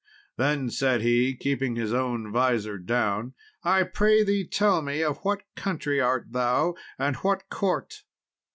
[0.35, 5.43] Then said he keeping his own visor down "I pray thee tell me of what
[5.55, 8.01] country art thou, and what court?"